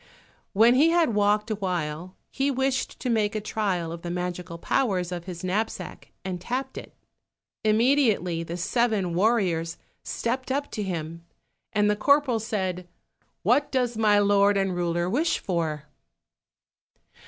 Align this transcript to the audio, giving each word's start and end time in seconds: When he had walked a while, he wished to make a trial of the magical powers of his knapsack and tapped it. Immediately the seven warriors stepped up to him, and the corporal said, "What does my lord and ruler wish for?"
When 0.53 0.73
he 0.73 0.89
had 0.89 1.13
walked 1.13 1.51
a 1.51 1.55
while, 1.57 2.15
he 2.31 2.49
wished 2.49 2.99
to 3.01 3.07
make 3.07 3.35
a 3.35 3.39
trial 3.39 3.91
of 3.91 4.01
the 4.01 4.09
magical 4.09 4.57
powers 4.57 5.11
of 5.11 5.25
his 5.25 5.43
knapsack 5.43 6.11
and 6.25 6.41
tapped 6.41 6.75
it. 6.75 6.95
Immediately 7.63 8.41
the 8.41 8.57
seven 8.57 9.13
warriors 9.13 9.77
stepped 10.01 10.51
up 10.51 10.71
to 10.71 10.81
him, 10.81 11.23
and 11.71 11.87
the 11.87 11.95
corporal 11.95 12.39
said, 12.39 12.87
"What 13.43 13.71
does 13.71 13.95
my 13.95 14.17
lord 14.17 14.57
and 14.57 14.75
ruler 14.75 15.07
wish 15.07 15.37
for?" 15.37 15.83